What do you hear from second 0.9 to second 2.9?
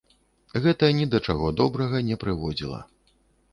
ні да чаго добрага не прыводзіла.